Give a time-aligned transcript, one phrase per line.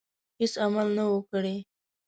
[0.39, 1.55] هیڅ عمل نه وو کړی.